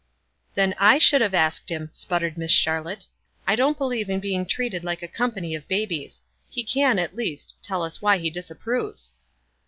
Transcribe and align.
"Then 0.55 0.73
I 0.79 0.97
should 0.97 1.21
hare 1.21 1.35
asked 1.35 1.69
him," 1.69 1.91
sputtered 1.93 2.35
Miss 2.35 2.49
Charlotte. 2.49 3.05
"I 3.45 3.55
don't 3.55 3.77
believe 3.77 4.09
in 4.09 4.19
being 4.19 4.47
treated 4.47 4.83
like 4.83 5.03
a 5.03 5.07
company 5.07 5.53
of 5.53 5.67
babies. 5.67 6.23
He 6.49 6.63
can, 6.63 6.97
at 6.97 7.15
least, 7.15 7.53
tell 7.61 7.83
us 7.83 8.01
why 8.01 8.17
he 8.17 8.31
disapproves." 8.31 9.13